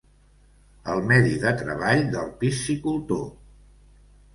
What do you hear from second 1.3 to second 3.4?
de treball del piscicultor.